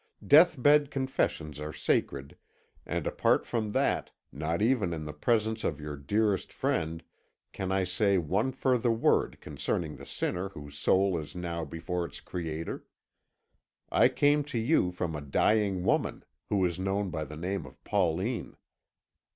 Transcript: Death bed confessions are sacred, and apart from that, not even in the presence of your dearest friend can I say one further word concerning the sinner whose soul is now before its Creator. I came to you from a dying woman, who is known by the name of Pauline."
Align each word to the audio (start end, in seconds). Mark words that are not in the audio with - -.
Death 0.25 0.59
bed 0.59 0.89
confessions 0.89 1.59
are 1.59 1.71
sacred, 1.71 2.35
and 2.87 3.05
apart 3.05 3.45
from 3.45 3.69
that, 3.69 4.09
not 4.31 4.59
even 4.59 4.93
in 4.93 5.05
the 5.05 5.13
presence 5.13 5.63
of 5.63 5.79
your 5.79 5.95
dearest 5.95 6.51
friend 6.51 7.03
can 7.53 7.71
I 7.71 7.83
say 7.83 8.17
one 8.17 8.51
further 8.51 8.89
word 8.91 9.39
concerning 9.41 9.97
the 9.97 10.07
sinner 10.07 10.49
whose 10.49 10.75
soul 10.75 11.19
is 11.19 11.35
now 11.35 11.65
before 11.65 12.03
its 12.03 12.19
Creator. 12.19 12.83
I 13.91 14.09
came 14.09 14.43
to 14.45 14.57
you 14.57 14.91
from 14.91 15.15
a 15.15 15.21
dying 15.21 15.83
woman, 15.83 16.25
who 16.49 16.65
is 16.65 16.79
known 16.79 17.11
by 17.11 17.23
the 17.23 17.37
name 17.37 17.67
of 17.67 17.83
Pauline." 17.83 18.55